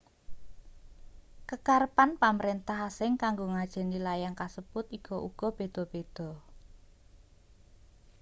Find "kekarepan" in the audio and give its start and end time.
1.49-2.09